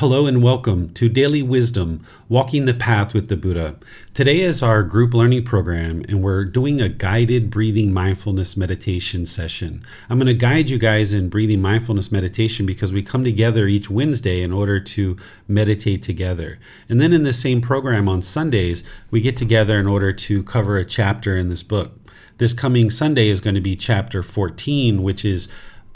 [0.00, 3.76] Hello and welcome to Daily Wisdom Walking the Path with the Buddha.
[4.12, 9.82] Today is our group learning program, and we're doing a guided breathing mindfulness meditation session.
[10.10, 13.88] I'm going to guide you guys in breathing mindfulness meditation because we come together each
[13.88, 15.16] Wednesday in order to
[15.48, 16.58] meditate together.
[16.90, 20.76] And then in the same program on Sundays, we get together in order to cover
[20.76, 21.98] a chapter in this book.
[22.36, 25.48] This coming Sunday is going to be chapter 14, which is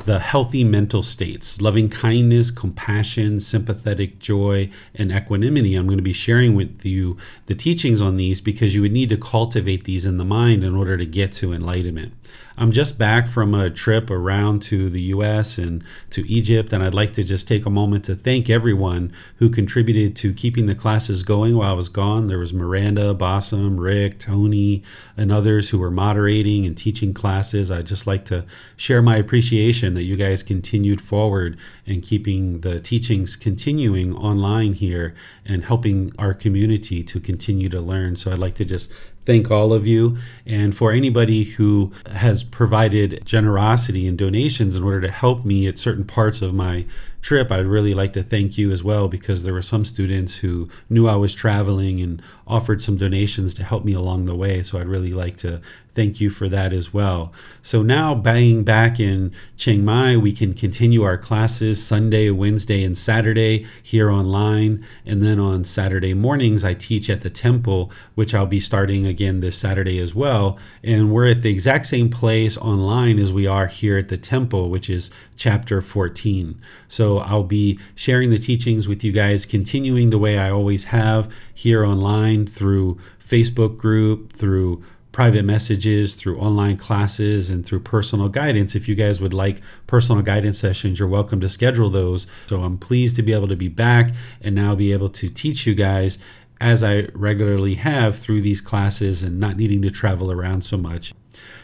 [0.04, 5.74] the healthy mental states loving kindness, compassion, sympathetic joy, and equanimity.
[5.74, 9.08] I'm going to be sharing with you the teachings on these because you would need
[9.10, 12.14] to cultivate these in the mind in order to get to enlightenment.
[12.60, 16.92] I'm just back from a trip around to the US and to Egypt, and I'd
[16.92, 21.22] like to just take a moment to thank everyone who contributed to keeping the classes
[21.22, 22.26] going while I was gone.
[22.26, 24.82] There was Miranda, Bossum, Rick, Tony,
[25.16, 27.70] and others who were moderating and teaching classes.
[27.70, 28.44] I'd just like to
[28.76, 35.14] share my appreciation that you guys continued forward and keeping the teachings continuing online here
[35.46, 38.16] and helping our community to continue to learn.
[38.16, 38.92] So I'd like to just
[39.30, 40.16] thank all of you.
[40.44, 45.78] And for anybody who has provided generosity and donations in order to help me at
[45.78, 46.84] certain parts of my
[47.22, 50.68] trip, I'd really like to thank you as well because there were some students who
[50.88, 54.64] knew I was traveling and offered some donations to help me along the way.
[54.64, 55.60] So I'd really like to
[56.00, 57.30] thank you for that as well.
[57.60, 62.96] So now being back in Chiang Mai, we can continue our classes Sunday, Wednesday, and
[62.96, 64.82] Saturday here online.
[65.04, 69.40] And then on Saturday mornings, I teach at the temple, which I'll be starting again
[69.40, 70.58] this Saturday as well.
[70.82, 74.70] And we're at the exact same place online as we are here at the temple,
[74.70, 76.58] which is chapter 14.
[76.88, 81.30] So I'll be sharing the teachings with you guys, continuing the way I always have
[81.52, 84.82] here online through Facebook group, through
[85.12, 88.74] private messages, through online classes, and through personal guidance.
[88.74, 92.26] If you guys would like personal guidance sessions, you're welcome to schedule those.
[92.48, 95.66] So I'm pleased to be able to be back and now be able to teach
[95.66, 96.18] you guys
[96.60, 101.14] as I regularly have through these classes and not needing to travel around so much.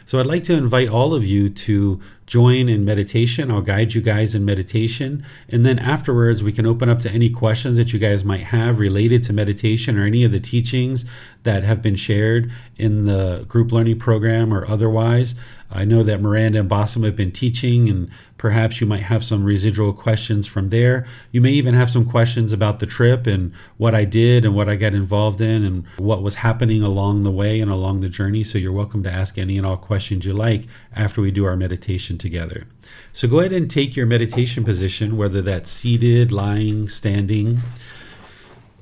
[0.07, 3.51] So I'd like to invite all of you to join in meditation.
[3.51, 5.25] I'll guide you guys in meditation.
[5.49, 8.79] And then afterwards, we can open up to any questions that you guys might have
[8.79, 11.05] related to meditation or any of the teachings
[11.45, 15.35] that have been shared in the group learning program or otherwise.
[15.71, 19.45] I know that Miranda and Bossum have been teaching, and perhaps you might have some
[19.45, 21.07] residual questions from there.
[21.33, 24.69] You may even have some questions about the trip and what I did and what
[24.69, 28.45] I got involved in and what was happening along the way and along the journey.
[28.45, 31.57] So you're welcome to ask any and all questions you like after we do our
[31.57, 32.67] meditation together.
[33.13, 37.61] So go ahead and take your meditation position, whether that's seated, lying, standing.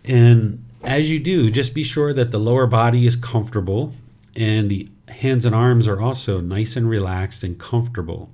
[0.04, 3.94] And as you do, just be sure that the lower body is comfortable
[4.36, 8.30] and the hands and arms are also nice and relaxed and comfortable.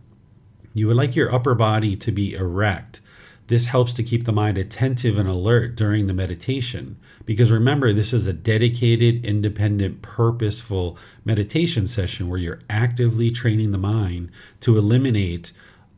[0.72, 3.00] You would like your upper body to be erect.
[3.48, 6.96] This helps to keep the mind attentive and alert during the meditation.
[7.24, 13.78] Because remember, this is a dedicated, independent, purposeful meditation session where you're actively training the
[13.78, 15.52] mind to eliminate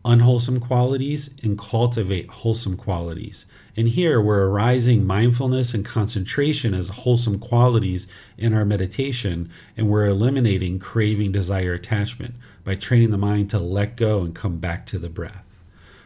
[0.04, 3.44] unwholesome qualities and cultivate wholesome qualities.
[3.76, 8.06] And here we're arising mindfulness and concentration as wholesome qualities
[8.38, 12.34] in our meditation, and we're eliminating craving, desire, attachment
[12.64, 15.44] by training the mind to let go and come back to the breath.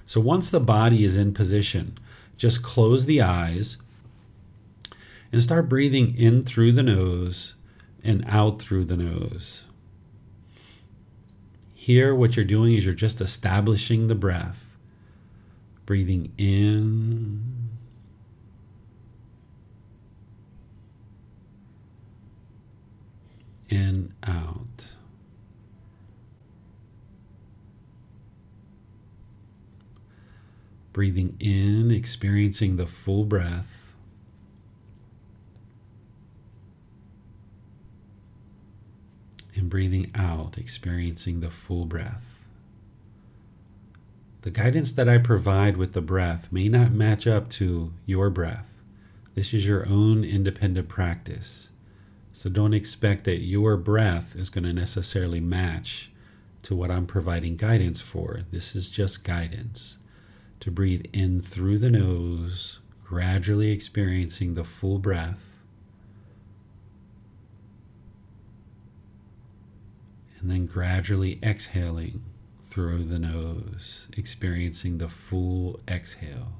[0.06, 1.98] So once the body is in position,
[2.36, 3.76] just close the eyes
[5.32, 7.54] and start breathing in through the nose
[8.04, 9.64] and out through the nose.
[11.74, 14.76] Here, what you're doing is you're just establishing the breath.
[15.84, 17.42] Breathing in.
[23.70, 24.95] And out.
[30.96, 33.66] Breathing in, experiencing the full breath.
[39.54, 42.24] and breathing out, experiencing the full breath.
[44.40, 48.72] The guidance that I provide with the breath may not match up to your breath.
[49.34, 51.68] This is your own independent practice.
[52.32, 56.10] So don't expect that your breath is going to necessarily match
[56.62, 58.44] to what I'm providing guidance for.
[58.50, 59.98] This is just guidance
[60.60, 65.40] to breathe in through the nose, gradually experiencing the full breath.
[70.40, 72.22] And then gradually exhaling
[72.62, 76.52] through the nose, experiencing the full exhale.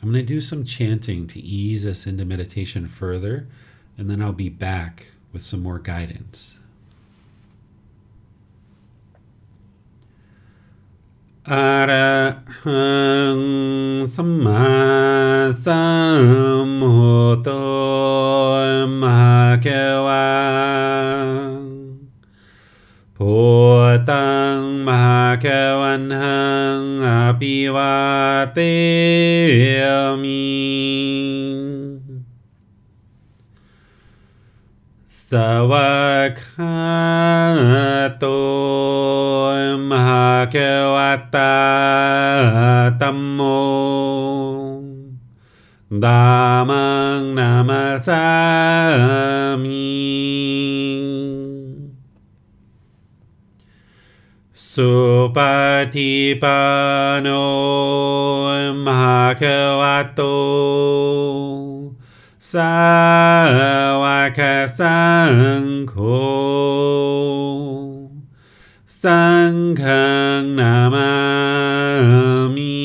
[0.00, 3.48] I'm going to do some chanting to ease us into meditation further,
[3.98, 6.58] and then I'll be back with some more guidance.
[11.52, 12.14] อะระ
[12.64, 12.90] หั
[13.38, 13.40] ง
[14.14, 14.66] สมมา
[15.64, 15.86] สั
[16.66, 17.48] มพุทโธ
[19.00, 19.66] มหาเก
[20.06, 21.60] วัะ
[23.16, 23.36] พุ
[23.90, 25.46] ทธังมหาเก
[25.80, 26.42] วันหั
[26.78, 27.08] งอ
[27.40, 27.96] ภิวา
[28.54, 28.58] เต
[30.22, 30.44] มิ
[35.30, 35.32] ส
[35.70, 35.96] วั
[38.10, 39.15] สดี
[40.46, 41.50] Bhagavata
[45.90, 47.86] Dhammang Namasami.
[54.52, 55.24] Supatipano
[58.84, 60.36] Bhagavato
[62.38, 63.74] Sawaka
[64.68, 66.06] Sangho
[69.02, 70.06] สังฆั
[70.40, 71.12] งนามา
[72.54, 72.76] มิ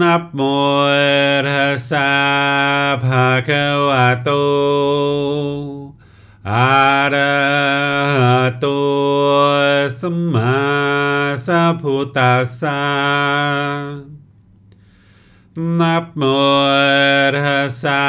[0.00, 0.40] นับโม
[1.48, 2.12] ทัสสะ
[3.04, 4.30] ภะคะวะโต
[6.50, 7.36] อาระ
[8.16, 8.66] หะโต
[10.00, 10.56] สัมมา
[11.46, 14.11] สัพพุทธัสสะ
[15.80, 16.22] นับโม
[17.44, 18.04] ทัสสะ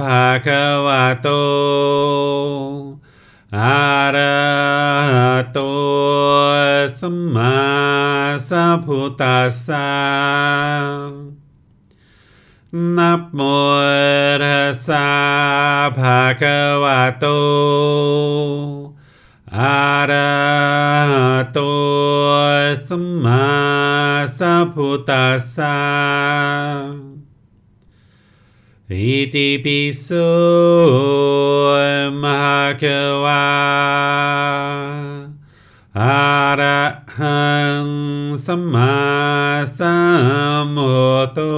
[0.00, 1.28] ภะคะวะโต
[3.58, 4.40] อะระ
[5.12, 5.58] หะโต
[7.00, 7.58] สัมมา
[8.48, 9.92] สัพพุทธัสสะ
[12.96, 13.40] นับโม
[14.44, 15.08] ทัสสะ
[15.98, 17.26] ภะคะวะโต
[19.58, 20.32] อะระ
[21.12, 21.58] หะโต
[22.86, 23.61] สัมมา
[24.42, 25.78] Sambuddhasa
[28.90, 30.18] Iti bisu
[32.18, 33.46] Mahakawa
[35.94, 36.74] Arahang
[38.34, 41.54] Sama Samoto.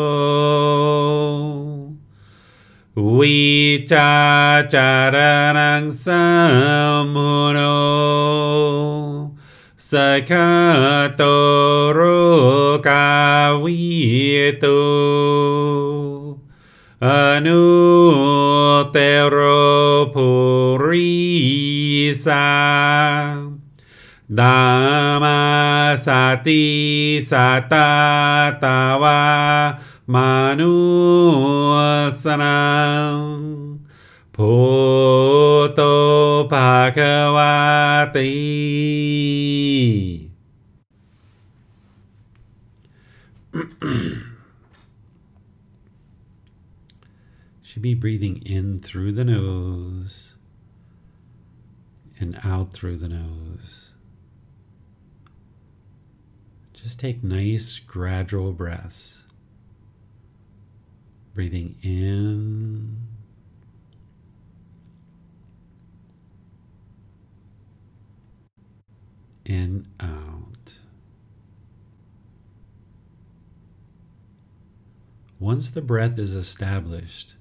[2.92, 7.72] Wicca cararang samuno.
[9.80, 11.24] Sakatoro.
[12.86, 13.08] กา
[13.62, 13.76] วิ
[14.62, 14.82] ตุ
[17.04, 17.08] อ
[17.46, 17.64] นุ
[18.92, 18.96] เต
[19.28, 19.36] โร
[20.14, 20.28] ภู
[20.84, 21.14] ริ
[22.26, 22.50] สา
[24.38, 24.60] ดา
[25.22, 25.40] มา
[26.06, 26.08] ส
[26.46, 26.64] ติ
[27.30, 27.74] สัต
[28.62, 29.22] ตาวา
[30.14, 30.16] ม
[30.60, 30.76] นุ
[32.22, 32.64] สนั
[33.14, 33.16] ง
[34.32, 34.38] โพ
[35.74, 35.80] โต
[36.52, 36.98] ภาค
[37.36, 37.56] วา
[38.16, 38.30] ติ
[47.62, 50.34] Should be breathing in through the nose
[52.18, 53.90] and out through the nose.
[56.72, 59.24] Just take nice, gradual breaths.
[61.34, 62.96] Breathing in
[69.44, 70.53] and out.
[75.40, 77.34] Once the breath is established,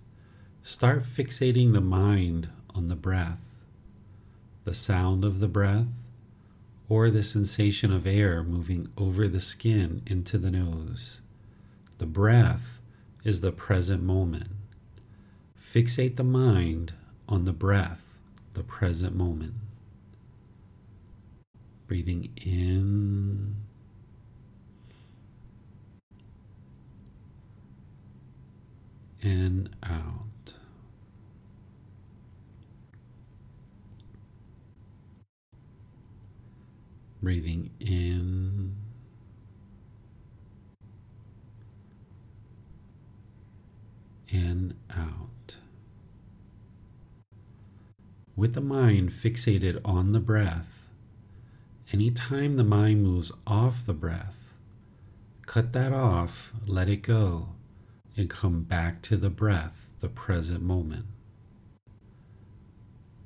[0.63, 3.39] start fixating the mind on the breath,
[4.63, 5.87] the sound of the breath,
[6.89, 11.21] or the sensation of air moving over the skin into the nose.
[11.99, 12.79] The breath
[13.23, 14.49] is the present moment.
[15.57, 16.93] Fixate the mind
[17.29, 18.03] on the breath,
[18.53, 19.53] the present moment.
[21.87, 23.62] Breathing in
[29.23, 30.53] and out.
[37.21, 38.75] Breathing in
[44.33, 45.57] in, out.
[48.35, 50.89] With the mind fixated on the breath,
[51.91, 54.55] anytime the mind moves off the breath,
[55.45, 57.49] cut that off, let it go,
[58.15, 61.05] and come back to the breath, the present moment.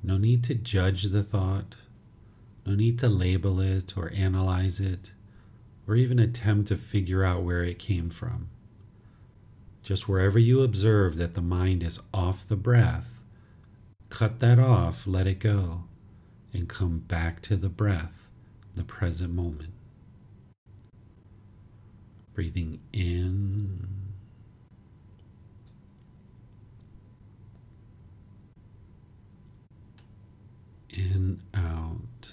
[0.02, 1.74] No need to judge the thought,
[2.64, 5.12] no need to label it or analyze it,
[5.86, 8.48] or even attempt to figure out where it came from.
[9.82, 13.06] Just wherever you observe that the mind is off the breath,
[14.10, 15.84] cut that off, let it go,
[16.52, 18.28] and come back to the breath,
[18.74, 19.72] the present moment.
[22.34, 23.97] Breathing in.
[30.98, 32.32] In, out.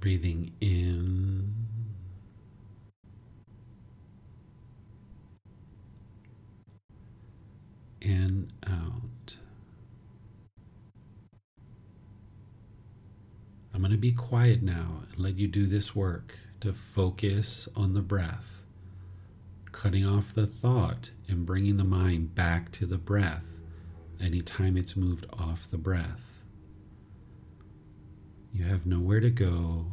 [0.00, 1.54] breathing in
[8.00, 9.36] and out.
[13.74, 17.94] I'm going to be quiet now and let you do this work to focus on
[17.94, 18.57] the breath,
[19.78, 23.44] cutting off the thought and bringing the mind back to the breath
[24.20, 26.42] anytime it's moved off the breath.
[28.52, 29.86] You have nowhere to go.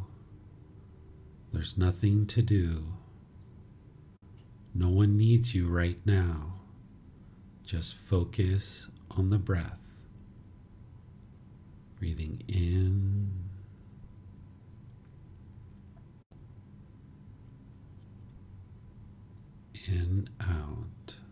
[1.54, 2.84] There's nothing to do.
[4.74, 6.54] No one needs you right now.
[7.64, 9.78] Just focus on the breath.
[12.00, 13.45] Breathing in
[19.88, 21.25] in out.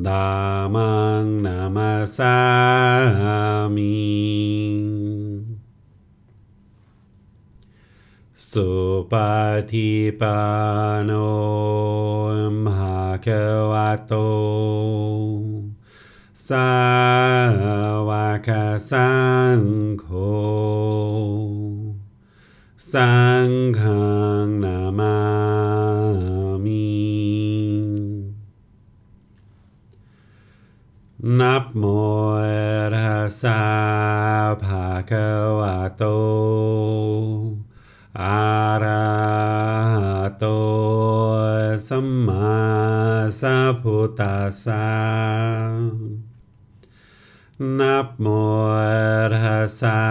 [0.06, 1.86] दामां नमसामि
[8.48, 9.98] सुपथिपानो
[12.68, 14.28] भगवतो
[16.48, 16.68] सा
[18.10, 18.84] वाकसङ्घो
[22.92, 25.37] सङ्घं नमः
[31.40, 31.84] นับโม
[32.96, 33.62] ตัสสะ
[34.63, 35.12] ภะค
[35.60, 36.04] วะโต
[38.22, 38.46] อะ
[38.84, 39.08] ระ
[39.94, 40.46] หะโต
[41.88, 42.58] สัมมา
[43.40, 44.90] สัพพุทธัสสะ
[47.80, 48.28] นับโม
[49.34, 50.02] ตัสสะ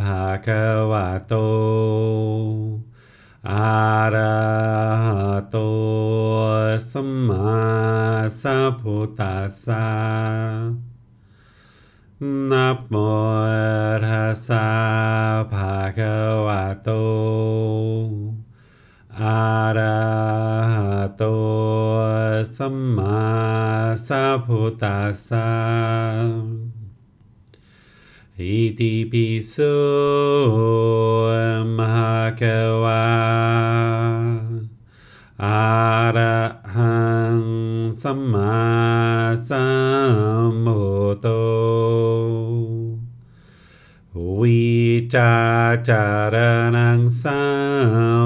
[0.00, 0.48] ภะค
[0.90, 1.34] วะโต
[3.48, 3.80] อะ
[4.14, 4.38] ระ
[5.50, 5.56] โต
[6.90, 7.50] สัมมา
[8.42, 9.88] สัพพุทธัสสะ
[12.50, 12.94] นับโม
[14.20, 14.68] ตัสสะ
[15.52, 16.90] ภะคะวะโต
[19.20, 19.42] อะ
[19.76, 20.00] ระ
[20.74, 21.22] หะโต
[22.56, 23.20] สัมมา
[24.08, 26.69] สัพพุทธัสสะ
[28.40, 29.54] อิติปิโส
[31.76, 32.42] มหะเก
[32.82, 33.06] วา
[35.44, 35.68] อะ
[36.16, 36.40] ระ
[36.76, 37.00] หั
[37.38, 37.40] ง
[38.02, 38.60] สัมมา
[39.48, 39.68] สั
[40.52, 41.26] มพุทโต
[44.38, 44.70] วิ
[45.14, 45.34] จา
[45.88, 46.36] จาร
[46.76, 47.42] นังสั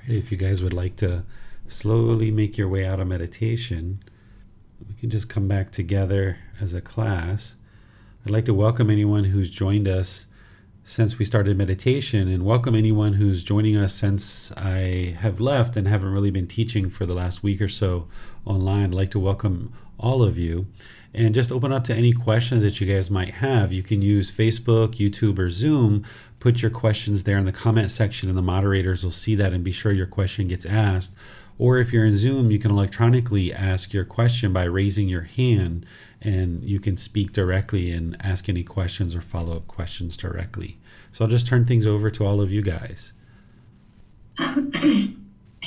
[0.08, 1.24] If you guys would like to
[1.74, 4.04] slowly make your way out of meditation,
[4.88, 7.56] we can just come back together as a class.
[8.26, 10.28] I'd like to welcome anyone who's joined us
[10.86, 15.88] since we started meditation and welcome anyone who's joining us since I have left and
[15.88, 18.08] haven't really been teaching for the last week or so
[18.46, 18.86] online.
[18.86, 20.68] I'd like to welcome all of you
[21.14, 23.72] and just open up to any questions that you guys might have.
[23.72, 26.06] You can use Facebook, YouTube, or Zoom.
[26.40, 29.64] Put your questions there in the comment section, and the moderators will see that and
[29.64, 31.14] be sure your question gets asked.
[31.58, 35.86] Or if you're in Zoom, you can electronically ask your question by raising your hand,
[36.22, 40.78] and you can speak directly and ask any questions or follow up questions directly.
[41.12, 43.14] So I'll just turn things over to all of you guys.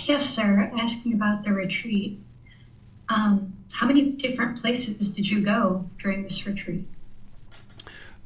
[0.04, 0.70] Yes, sir.
[0.78, 2.20] Asking about the retreat.
[3.08, 6.86] Um, how many different places did you go during this retreat?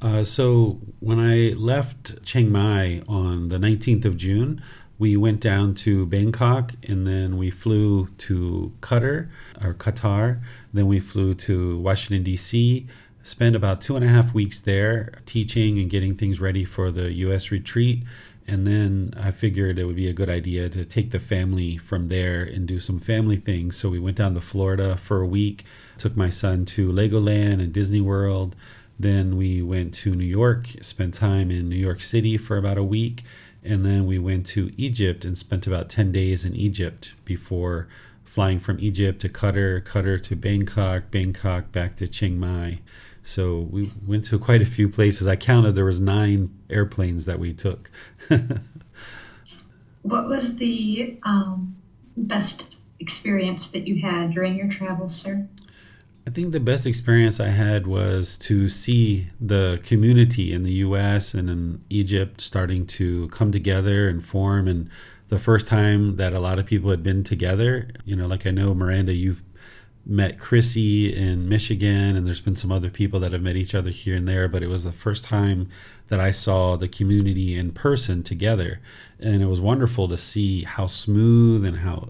[0.01, 4.61] Uh, so when I left Chiang Mai on the 19th of June,
[5.01, 10.39] we went down to Bangkok and then we flew to Qatar or Qatar.
[10.73, 12.85] Then we flew to Washington D.C.
[13.23, 17.11] Spent about two and a half weeks there teaching and getting things ready for the
[17.13, 17.49] U.S.
[17.49, 18.03] retreat.
[18.45, 22.09] And then I figured it would be a good idea to take the family from
[22.09, 23.75] there and do some family things.
[23.75, 25.65] So we went down to Florida for a week,
[25.97, 28.55] took my son to Legoland and Disney World.
[28.99, 32.83] Then we went to New York, spent time in New York City for about a
[32.83, 33.23] week.
[33.63, 37.87] And then we went to Egypt and spent about 10 days in Egypt before
[38.23, 42.79] flying from Egypt to Qatar, Qatar to Bangkok, Bangkok back to Chiang Mai.
[43.23, 45.27] So we went to quite a few places.
[45.27, 47.91] I counted there was nine airplanes that we took.
[50.03, 51.75] What was the um,
[52.17, 55.47] best experience that you had during your travels, sir?
[56.27, 61.33] I think the best experience I had was to see the community in the US
[61.33, 64.67] and in Egypt starting to come together and form.
[64.67, 64.89] And
[65.29, 68.51] the first time that a lot of people had been together, you know, like I
[68.51, 69.41] know, Miranda, you've
[70.05, 73.89] met Chrissy in Michigan, and there's been some other people that have met each other
[73.91, 75.69] here and there, but it was the first time
[76.07, 78.79] that I saw the community in person together.
[79.19, 82.09] And it was wonderful to see how smooth and how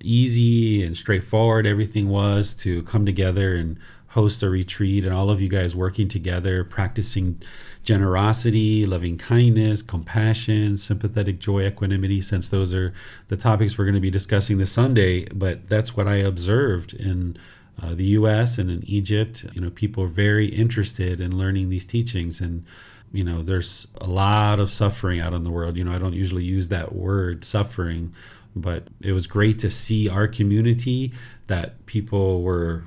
[0.00, 3.78] easy and straightforward everything was to come together and
[4.16, 7.38] host a retreat and all of you guys working together, practicing
[7.82, 12.94] generosity, loving kindness, compassion, sympathetic joy, equanimity, since those are
[13.28, 15.26] the topics we're going to be discussing this Sunday.
[15.26, 17.36] But that's what I observed in
[17.82, 18.56] uh, the U.S.
[18.56, 19.44] and in Egypt.
[19.52, 22.64] You know, people are very interested in learning these teachings, and
[23.12, 25.76] you know, there's a lot of suffering out in the world.
[25.76, 28.14] You know, I don't usually use that word suffering,
[28.56, 31.12] but it was great to see our community
[31.46, 32.84] that people were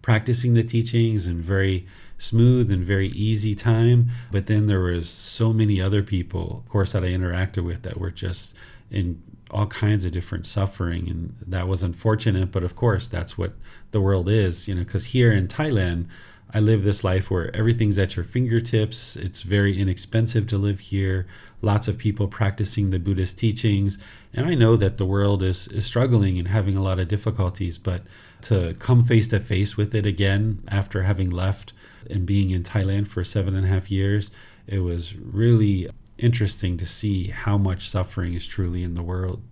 [0.00, 1.86] practicing the teachings and very
[2.18, 4.10] smooth and very easy time.
[4.30, 7.98] But then there was so many other people, of course, that I interacted with that
[7.98, 8.54] were just
[8.90, 12.52] in all kinds of different suffering, and that was unfortunate.
[12.52, 13.54] But of course, that's what
[13.90, 14.84] the world is, you know.
[14.84, 16.06] Because here in Thailand,
[16.54, 19.16] I live this life where everything's at your fingertips.
[19.16, 21.26] It's very inexpensive to live here.
[21.62, 23.98] Lots of people practicing the Buddhist teachings,
[24.34, 27.78] and I know that the world is is struggling and having a lot of difficulties,
[27.78, 28.02] but
[28.42, 31.72] to come face to face with it again after having left
[32.10, 34.30] and being in Thailand for seven and a half years,
[34.66, 39.42] it was really interesting to see how much suffering is truly in the world.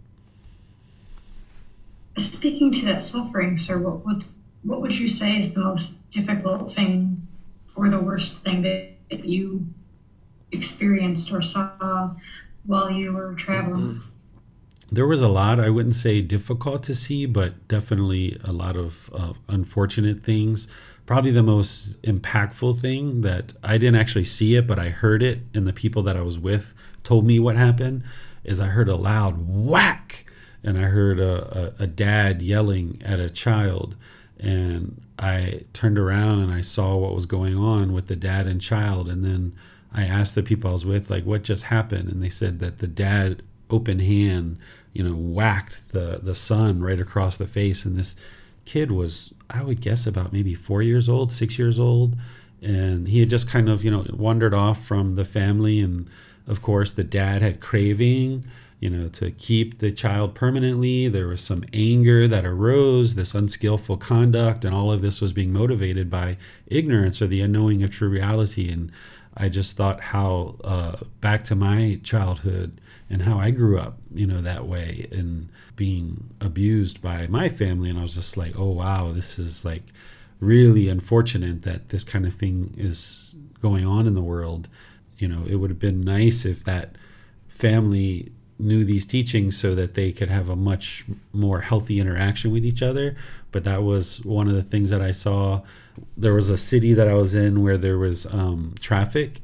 [2.18, 4.28] Speaking to that suffering, sir, what what,
[4.62, 7.26] what would you say is the most difficult thing
[7.76, 9.66] or the worst thing that you
[10.52, 12.10] experienced or saw
[12.66, 13.96] while you were traveling?
[13.96, 14.09] Mm-hmm.
[14.92, 19.08] There was a lot, I wouldn't say difficult to see, but definitely a lot of,
[19.12, 20.66] of unfortunate things.
[21.06, 25.40] Probably the most impactful thing that I didn't actually see it, but I heard it,
[25.54, 26.74] and the people that I was with
[27.04, 28.02] told me what happened.
[28.42, 30.24] Is I heard a loud whack,
[30.64, 33.94] and I heard a, a, a dad yelling at a child,
[34.38, 38.60] and I turned around and I saw what was going on with the dad and
[38.60, 39.52] child, and then
[39.92, 42.78] I asked the people I was with, like, what just happened, and they said that
[42.78, 44.58] the dad, open hand,
[44.92, 48.16] you know, whacked the the son right across the face, and this
[48.64, 52.16] kid was I would guess about maybe four years old, six years old.
[52.62, 55.80] And he had just kind of, you know, wandered off from the family.
[55.80, 56.08] And
[56.46, 58.44] of course, the dad had craving,
[58.80, 61.08] you know, to keep the child permanently.
[61.08, 65.52] There was some anger that arose, this unskillful conduct, and all of this was being
[65.52, 68.70] motivated by ignorance or the unknowing of true reality.
[68.70, 68.92] And
[69.36, 74.26] I just thought how uh, back to my childhood and how I grew up, you
[74.26, 77.90] know, that way and being abused by my family.
[77.90, 79.82] And I was just like, oh, wow, this is like
[80.38, 84.68] really unfortunate that this kind of thing is going on in the world.
[85.18, 86.94] You know, it would have been nice if that
[87.48, 92.64] family knew these teachings so that they could have a much more healthy interaction with
[92.64, 93.16] each other.
[93.52, 95.62] But that was one of the things that I saw.
[96.16, 99.40] There was a city that I was in where there was um, traffic,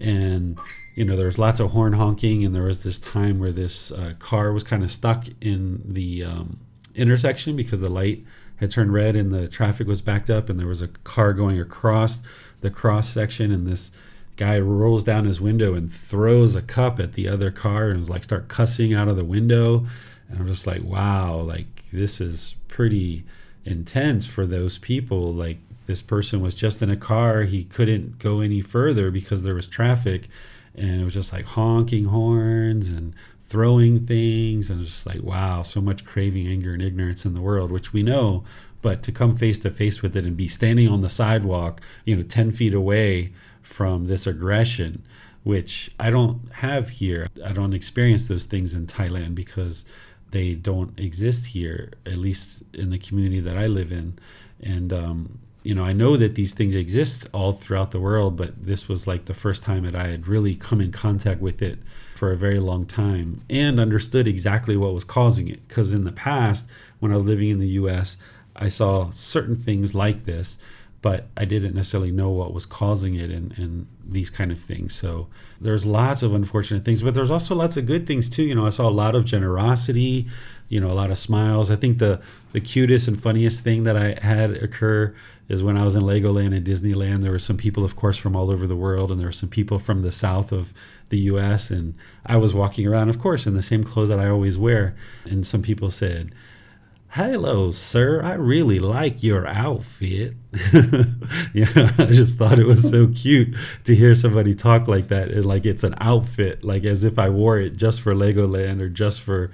[0.00, 0.58] and
[0.94, 3.90] you know there was lots of horn honking, and there was this time where this
[3.92, 6.58] uh, car was kind of stuck in the um,
[6.94, 8.24] intersection because the light
[8.56, 11.60] had turned red and the traffic was backed up, and there was a car going
[11.60, 12.20] across
[12.60, 13.90] the cross section, and this
[14.36, 18.08] guy rolls down his window and throws a cup at the other car and was
[18.08, 19.86] like start cussing out of the window.
[20.30, 23.24] And i'm just like wow like this is pretty
[23.64, 25.34] intense for those people.
[25.34, 27.42] Like this person was just in a car.
[27.42, 30.28] He couldn't go any further because there was traffic
[30.74, 35.80] and it was just like honking horns and throwing things and just like wow so
[35.80, 38.44] much craving anger and ignorance in the world which we know
[38.82, 42.14] but to come face to face with it and be standing on the sidewalk you
[42.14, 45.02] know 10 feet away from this aggression,
[45.44, 47.28] which I don't have here.
[47.44, 49.84] I don't experience those things in Thailand because
[50.30, 54.18] they don't exist here, at least in the community that I live in.
[54.60, 58.64] And, um, you know, I know that these things exist all throughout the world, but
[58.64, 61.78] this was like the first time that I had really come in contact with it
[62.14, 65.66] for a very long time and understood exactly what was causing it.
[65.68, 66.66] Because in the past,
[66.98, 68.16] when I was living in the US,
[68.56, 70.58] I saw certain things like this
[71.02, 74.94] but I didn't necessarily know what was causing it and, and these kind of things.
[74.94, 75.28] So
[75.60, 78.42] there's lots of unfortunate things, but there's also lots of good things too.
[78.42, 80.26] You know, I saw a lot of generosity,
[80.70, 81.70] you know, a lot of smiles.
[81.70, 85.14] I think the the cutest and funniest thing that I had occur
[85.48, 87.22] is when I was in Legoland and Disneyland.
[87.22, 89.48] There were some people, of course, from all over the world, and there were some
[89.48, 90.72] people from the south of
[91.10, 91.70] the U.S.
[91.70, 94.96] And I was walking around, of course, in the same clothes that I always wear.
[95.24, 96.32] And some people said,
[97.14, 100.32] hello sir i really like your outfit
[101.52, 103.52] yeah i just thought it was so cute
[103.82, 107.28] to hear somebody talk like that and like it's an outfit like as if i
[107.28, 109.50] wore it just for legoland or just for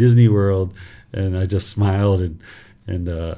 [0.00, 0.72] disney world
[1.12, 2.40] and i just smiled and
[2.86, 3.34] and uh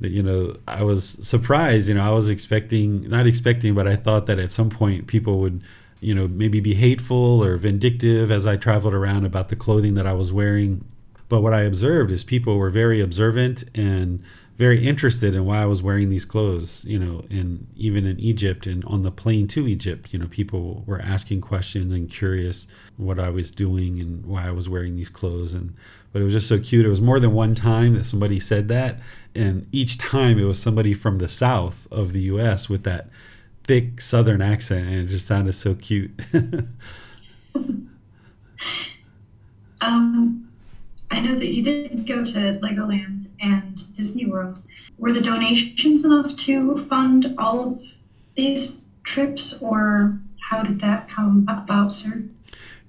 [0.00, 4.26] you know i was surprised you know i was expecting not expecting but i thought
[4.26, 5.60] that at some point people would
[6.00, 10.06] you know maybe be hateful or vindictive as i traveled around about the clothing that
[10.06, 10.84] i was wearing.
[11.28, 14.22] But what I observed is people were very observant and
[14.56, 18.66] very interested in why I was wearing these clothes, you know, and even in Egypt
[18.66, 22.66] and on the plane to Egypt, you know, people were asking questions and curious
[22.96, 25.52] what I was doing and why I was wearing these clothes.
[25.52, 25.74] And,
[26.12, 26.86] but it was just so cute.
[26.86, 28.98] It was more than one time that somebody said that.
[29.34, 33.10] And each time it was somebody from the South of the US with that
[33.64, 34.88] thick Southern accent.
[34.88, 36.12] And it just sounded so cute.
[39.82, 40.45] um,
[41.16, 44.60] I know that you did go to Legoland and Disney World.
[44.98, 47.82] Were the donations enough to fund all of
[48.34, 52.22] these trips, or how did that come about, sir?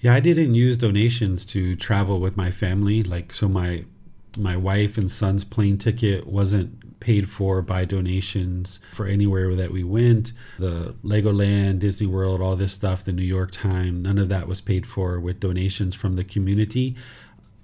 [0.02, 3.02] Yeah, I didn't use donations to travel with my family.
[3.02, 3.86] Like, so my
[4.36, 9.84] my wife and son's plane ticket wasn't paid for by donations for anywhere that we
[9.84, 10.34] went.
[10.60, 14.60] The Legoland, Disney World, all this stuff, the New York Times, none of that was
[14.60, 16.96] paid for with donations from the community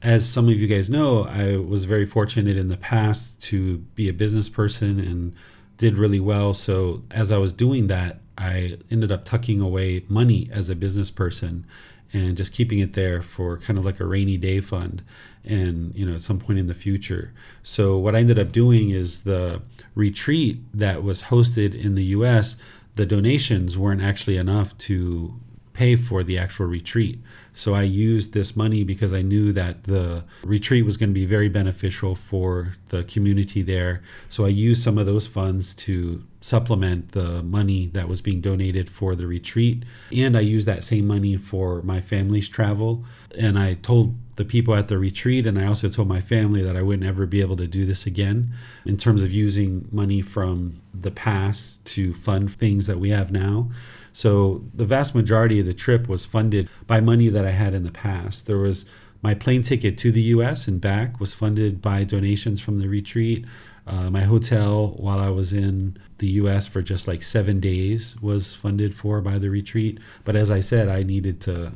[0.04, 4.10] as some of you guys know, I was very fortunate in the past to be
[4.10, 5.34] a business person and
[5.78, 6.54] did really well.
[6.54, 11.10] So as I was doing that, I ended up tucking away money as a business
[11.10, 11.66] person
[12.12, 15.04] and just keeping it there for kind of like a rainy day fund
[15.46, 18.92] and you know at some point in the future so what i ended up doing
[18.92, 19.62] is the
[19.94, 22.56] retreat that was hosted in the us
[22.96, 25.38] the donations weren't actually enough to
[25.74, 27.20] pay for the actual retreat.
[27.54, 31.26] So I used this money because I knew that the retreat was going to be
[31.26, 34.02] very beneficial for the community there.
[34.30, 38.90] So I used some of those funds to supplement the money that was being donated
[38.90, 39.84] for the retreat.
[40.12, 43.06] And I used that same money for my family's travel.
[43.38, 46.76] And I told the people at the retreat, and I also told my family that
[46.76, 48.54] I wouldn't ever be able to do this again
[48.86, 53.70] in terms of using money from the past to fund things that we have now.
[54.14, 57.84] So the vast majority of the trip was funded by money that I had in
[57.84, 58.46] the past.
[58.46, 58.86] There was
[59.24, 63.46] my plane ticket to the US and back was funded by donations from the retreat.
[63.88, 68.54] Uh, my hotel while I was in the US for just like seven days was
[68.54, 70.00] funded for by the retreat.
[70.24, 71.74] But as I said, I needed to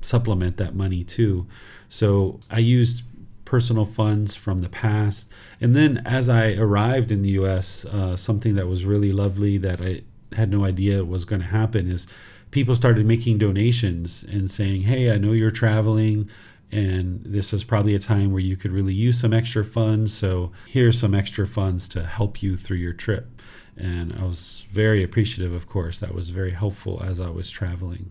[0.00, 1.46] supplement that money too.
[1.94, 3.04] So I used
[3.44, 5.28] personal funds from the past.
[5.60, 9.80] And then as I arrived in the US, uh, something that was really lovely that
[9.80, 10.02] I
[10.34, 12.08] had no idea was going to happen is
[12.50, 16.28] people started making donations and saying, "Hey, I know you're traveling."
[16.72, 20.12] And this is probably a time where you could really use some extra funds.
[20.12, 23.40] So, here's some extra funds to help you through your trip.
[23.76, 25.98] And I was very appreciative, of course.
[26.00, 28.10] That was very helpful as I was traveling.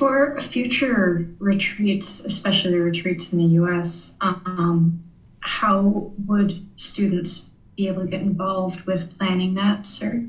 [0.00, 5.04] For future retreats, especially retreats in the US, um,
[5.40, 7.44] how would students
[7.76, 10.24] be able to get involved with planning that, sir?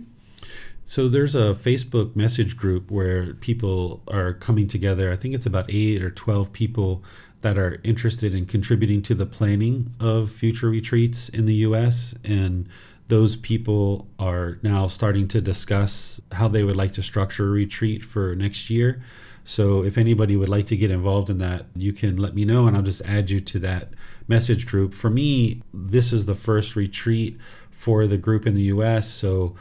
[0.84, 5.10] So there's a Facebook message group where people are coming together.
[5.10, 7.02] I think it's about eight or 12 people
[7.40, 12.14] that are interested in contributing to the planning of future retreats in the US.
[12.26, 12.68] And
[13.12, 18.06] those people are now starting to discuss how they would like to structure a retreat
[18.06, 19.04] for next year.
[19.44, 22.68] So if anybody would like to get involved in that, you can let me know
[22.68, 23.90] and I'll just add you to that
[24.30, 24.94] message group.
[24.94, 27.38] For me, this is the first retreat
[27.70, 29.10] for the group in the US.
[29.10, 29.58] So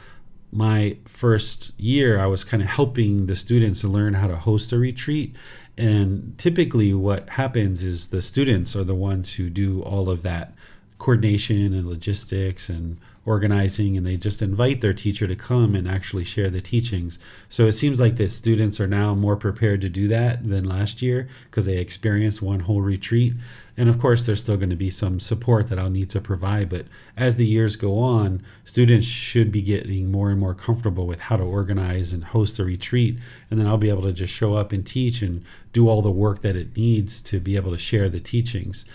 [0.53, 4.77] my first year, I was kind of helping the students learn how to host a
[4.77, 5.35] retreat.
[5.77, 10.53] And typically, what happens is the students are the ones who do all of that
[10.99, 16.23] coordination and logistics and organizing and they just invite their teacher to come and actually
[16.23, 17.19] share the teachings.
[17.49, 21.01] So it seems like the students are now more prepared to do that than last
[21.01, 23.33] year because they experienced one whole retreat.
[23.81, 26.69] And of course, there's still going to be some support that I'll need to provide.
[26.69, 26.85] But
[27.17, 31.35] as the years go on, students should be getting more and more comfortable with how
[31.35, 33.17] to organize and host a retreat.
[33.49, 36.11] And then I'll be able to just show up and teach and do all the
[36.11, 38.85] work that it needs to be able to share the teachings.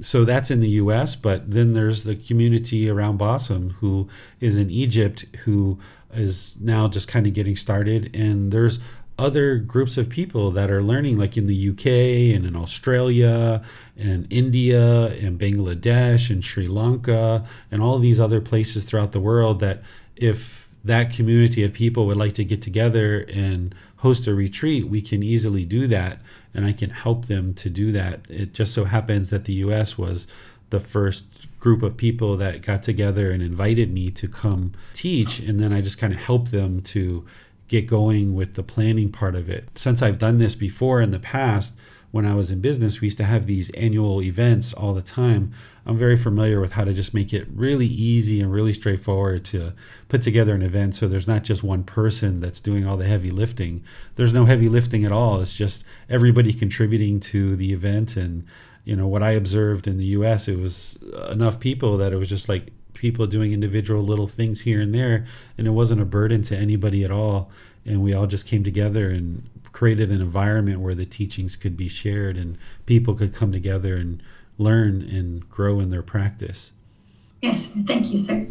[0.00, 1.16] So that's in the US.
[1.16, 5.80] But then there's the community around Bossom who is in Egypt who
[6.14, 8.14] is now just kind of getting started.
[8.14, 8.78] And there's
[9.18, 11.86] other groups of people that are learning, like in the UK
[12.36, 13.62] and in Australia
[13.96, 19.60] and India and Bangladesh and Sri Lanka and all these other places throughout the world.
[19.60, 19.82] That
[20.16, 25.00] if that community of people would like to get together and host a retreat, we
[25.00, 26.18] can easily do that.
[26.52, 28.20] And I can help them to do that.
[28.28, 30.26] It just so happens that the US was
[30.70, 31.24] the first
[31.58, 35.38] group of people that got together and invited me to come teach.
[35.38, 37.24] And then I just kind of helped them to
[37.68, 39.68] get going with the planning part of it.
[39.74, 41.74] Since I've done this before in the past,
[42.12, 45.52] when I was in business, we used to have these annual events all the time.
[45.84, 49.74] I'm very familiar with how to just make it really easy and really straightforward to
[50.08, 53.30] put together an event so there's not just one person that's doing all the heavy
[53.30, 53.84] lifting.
[54.14, 55.40] There's no heavy lifting at all.
[55.40, 58.16] It's just everybody contributing to the event.
[58.16, 58.46] And,
[58.84, 60.98] you know, what I observed in the US, it was
[61.28, 65.26] enough people that it was just like people doing individual little things here and there,
[65.56, 67.50] and it wasn't a burden to anybody at all.
[67.84, 71.88] And we all just came together and created an environment where the teachings could be
[71.88, 74.22] shared and people could come together and
[74.58, 76.72] learn and grow in their practice.
[77.42, 78.48] Yes, thank you, sir.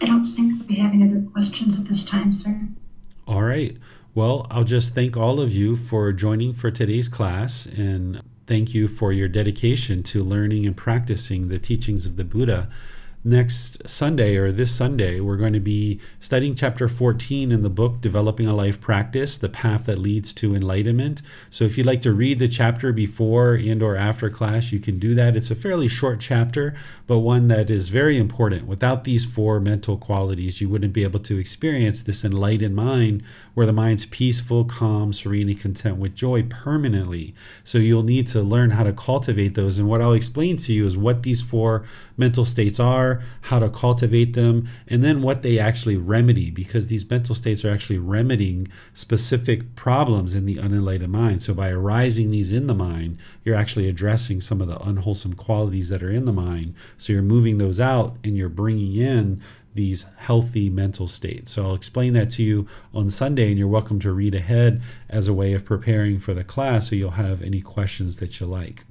[0.00, 2.68] I don't think we have any other questions at this time, sir.
[3.26, 3.76] All right.
[4.14, 8.88] Well, I'll just thank all of you for joining for today's class and thank you
[8.88, 12.68] for your dedication to learning and practicing the teachings of the Buddha
[13.24, 18.00] next Sunday or this Sunday, we're going to be studying chapter 14 in the book
[18.00, 21.20] Developing a Life Practice, the path that leads to enlightenment.
[21.50, 24.98] So if you'd like to read the chapter before and or after class, you can
[24.98, 25.36] do that.
[25.36, 26.74] It's a fairly short chapter,
[27.06, 28.66] but one that is very important.
[28.66, 33.22] Without these four mental qualities, you wouldn't be able to experience this enlightened mind
[33.54, 37.34] where the mind's peaceful, calm, serene, and content with joy permanently.
[37.64, 39.78] So you'll need to learn how to cultivate those.
[39.78, 41.84] And what I'll explain to you is what these four
[42.16, 43.07] mental states are,
[43.42, 47.70] how to cultivate them, and then what they actually remedy, because these mental states are
[47.70, 51.42] actually remedying specific problems in the unenlightened mind.
[51.42, 55.88] So by arising these in the mind, you're actually addressing some of the unwholesome qualities
[55.88, 56.74] that are in the mind.
[56.96, 59.42] So you're moving those out and you're bringing in
[59.74, 61.52] these healthy mental states.
[61.52, 65.28] So I'll explain that to you on Sunday, and you're welcome to read ahead as
[65.28, 68.84] a way of preparing for the class so you'll have any questions that you like.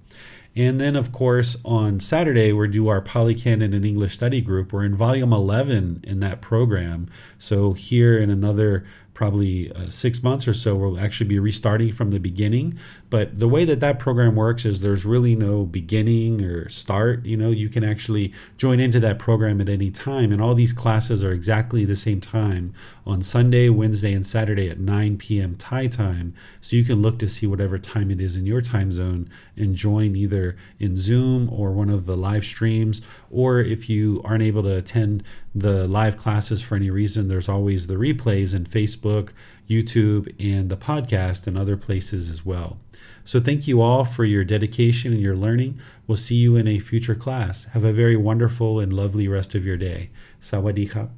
[0.58, 4.74] And then, of course, on Saturday, we do our Pali Canon and English study group.
[4.74, 7.12] We're in volume 11 in that program.
[7.38, 8.84] So, here in another
[9.14, 12.78] probably uh, six months or so, we'll actually be restarting from the beginning.
[13.10, 17.26] But the way that that program works is there's really no beginning or start.
[17.26, 20.34] You know, you can actually join into that program at any time.
[20.34, 22.74] And all these classes are exactly the same time
[23.06, 25.56] on Sunday, Wednesday, and Saturday at 9 p.m.
[25.56, 26.34] Thai time.
[26.60, 29.74] So you can look to see whatever time it is in your time zone and
[29.74, 33.02] join either in Zoom or one of the live streams.
[33.32, 35.24] Or if you aren't able to attend
[35.56, 39.30] the live classes for any reason, there's always the replays in Facebook,
[39.70, 42.78] YouTube, and the podcast and other places as well.
[43.24, 45.80] So thank you all for your dedication and your learning.
[46.08, 47.66] We'll see you in a future class.
[47.66, 50.10] Have a very wonderful and lovely rest of your day.
[50.42, 51.10] Sawadee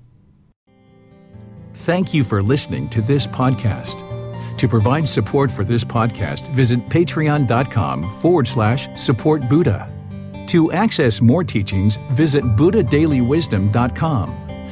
[1.73, 4.05] Thank you for listening to this podcast.
[4.57, 9.93] To provide support for this podcast, visit patreon.com forward slash support Buddha.
[10.47, 14.48] To access more teachings, visit buddhadailywisdom.com.